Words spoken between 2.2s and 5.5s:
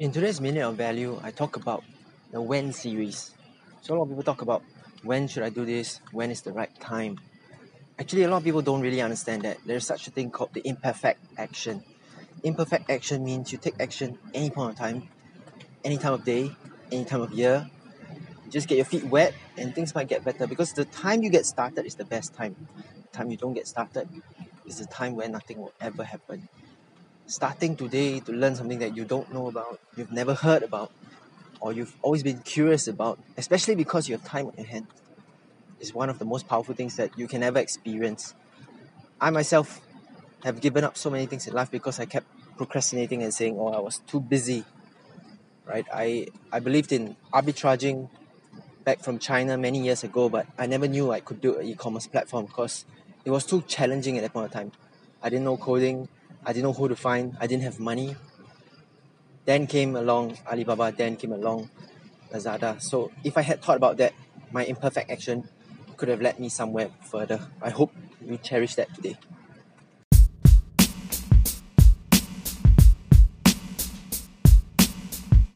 the when series. So a lot of people talk about when should I